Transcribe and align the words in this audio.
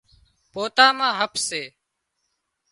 پوتان 0.51 0.91
مان 0.97 1.11
هپ 1.19 1.33
سي 1.47 1.63